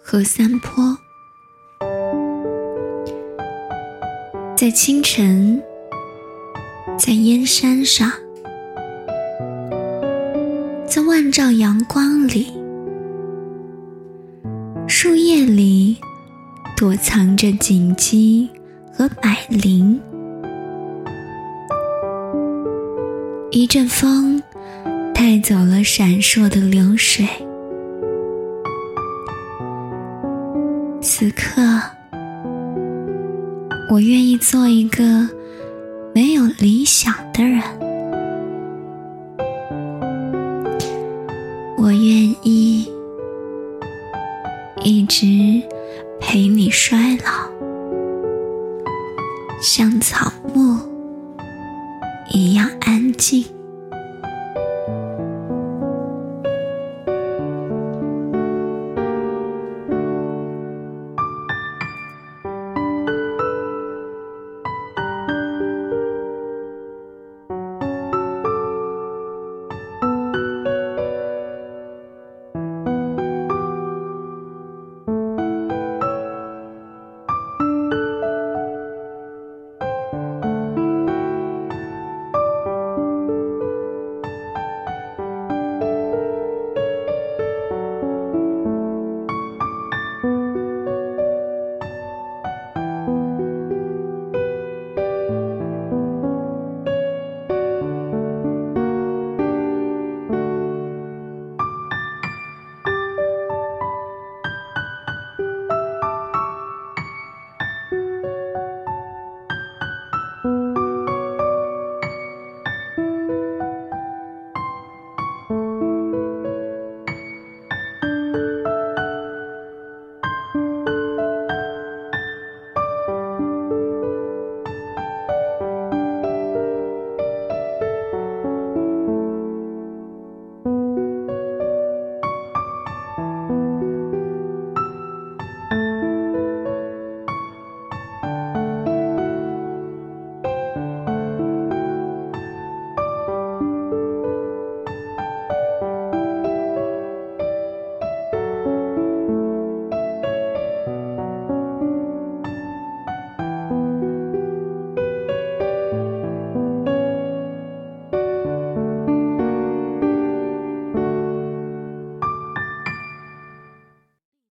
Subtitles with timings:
[0.00, 0.96] 和山坡。
[4.56, 5.60] 在清晨，
[6.96, 8.08] 在燕山上，
[10.86, 12.52] 在万丈阳光里，
[14.86, 15.96] 树叶里
[16.76, 18.48] 躲藏着锦鸡
[18.92, 20.00] 和百灵。
[23.50, 24.40] 一阵风
[25.12, 27.26] 带走了闪烁的流水，
[31.22, 31.62] 此刻，
[33.92, 35.28] 我愿意做一个
[36.12, 37.62] 没有理想的人，
[41.78, 42.90] 我愿意
[44.82, 45.24] 一直
[46.18, 47.48] 陪你衰老，
[49.60, 50.76] 像草木。
[52.32, 53.44] 一样安静。